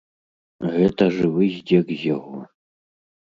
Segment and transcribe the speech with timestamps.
[0.75, 2.39] Гэта жывы здзек з яго!